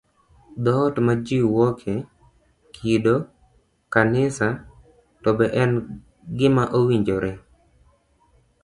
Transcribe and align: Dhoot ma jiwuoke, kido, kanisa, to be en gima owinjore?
Dhoot 0.63 0.95
ma 1.05 1.13
jiwuoke, 1.25 1.93
kido, 2.75 3.15
kanisa, 3.93 4.47
to 5.21 5.29
be 5.37 5.45
en 5.61 5.71
gima 6.37 6.63
owinjore? 6.77 7.31